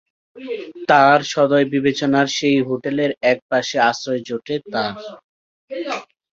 [0.89, 4.93] তাঁর সদয় বিবেচনায় সেই হোটেলের এক পাশে আশ্রয় জোটে তাঁর।